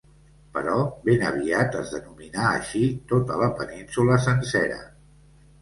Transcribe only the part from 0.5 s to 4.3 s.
Però ben aviat es denominà així tota la península